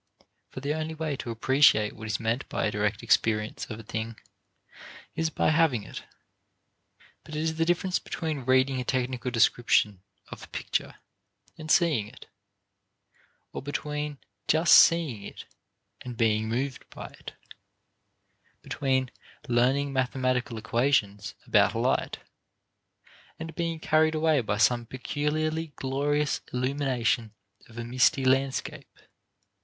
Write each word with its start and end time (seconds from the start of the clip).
for 0.49 0.61
the 0.61 0.73
only 0.73 0.95
way 0.95 1.15
to 1.15 1.29
appreciate 1.29 1.95
what 1.95 2.07
is 2.07 2.19
meant 2.19 2.49
by 2.49 2.65
a 2.65 2.71
direct 2.71 3.03
experience 3.03 3.67
of 3.69 3.79
a 3.79 3.83
thing 3.83 4.17
is 5.15 5.29
by 5.29 5.51
having 5.51 5.83
it. 5.83 6.05
But 7.23 7.35
it 7.35 7.39
is 7.41 7.57
the 7.57 7.65
difference 7.65 7.99
between 7.99 8.39
reading 8.43 8.81
a 8.81 8.83
technical 8.83 9.29
description 9.29 10.01
of 10.31 10.41
a 10.43 10.47
picture, 10.47 10.95
and 11.55 11.69
seeing 11.69 12.07
it; 12.07 12.25
or 13.53 13.61
between 13.61 14.17
just 14.47 14.73
seeing 14.73 15.21
it 15.21 15.45
and 16.03 16.17
being 16.17 16.49
moved 16.49 16.89
by 16.89 17.09
it; 17.19 17.33
between 18.63 19.11
learning 19.47 19.93
mathematical 19.93 20.57
equations 20.57 21.35
about 21.45 21.75
light 21.75 22.17
and 23.37 23.53
being 23.53 23.79
carried 23.79 24.15
away 24.15 24.41
by 24.41 24.57
some 24.57 24.87
peculiarly 24.87 25.73
glorious 25.75 26.41
illumination 26.51 27.35
of 27.69 27.77
a 27.77 27.83
misty 27.83 28.25
landscape. 28.25 28.97